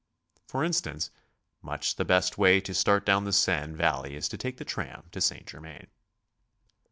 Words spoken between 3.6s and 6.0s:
valley is to take the tram to St. Germain.